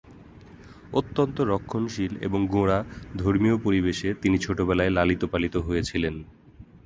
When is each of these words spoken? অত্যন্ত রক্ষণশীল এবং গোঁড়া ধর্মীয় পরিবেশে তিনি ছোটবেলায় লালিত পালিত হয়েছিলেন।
অত্যন্ত 0.93 1.37
রক্ষণশীল 1.43 2.13
এবং 2.21 2.39
গোঁড়া 2.47 2.79
ধর্মীয় 3.17 3.57
পরিবেশে 3.57 4.09
তিনি 4.13 4.37
ছোটবেলায় 4.37 4.89
লালিত 4.89 5.21
পালিত 5.25 5.55
হয়েছিলেন। 5.57 6.15